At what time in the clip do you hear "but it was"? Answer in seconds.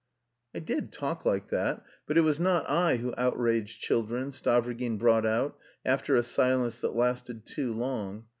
2.07-2.39